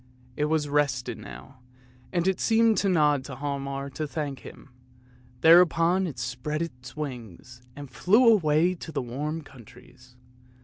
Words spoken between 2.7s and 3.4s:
to nod to